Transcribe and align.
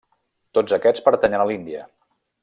Tots 0.57 0.73
aquests 0.77 1.03
pertanyen 1.09 1.43
a 1.43 1.47
l'Índia. 1.51 1.83